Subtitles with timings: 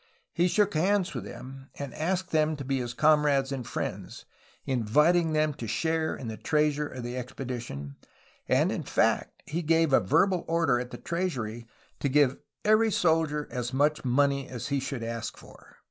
[0.33, 4.25] He shook hands with them and asked them to be his comrades and friends,
[4.65, 7.97] inviting them to share in the treasure of the expedi tion,
[8.49, 11.67] and in fact he gave a verbal order at the treasury
[11.99, 15.75] to give every soldier as much money as he should ask for.